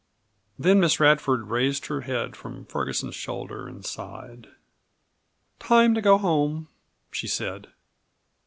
[0.57, 4.47] Then Miss Radford raised her head from Ferguson's shoulder and sighed.
[5.59, 6.69] "Time to go home,"
[7.11, 7.67] she said.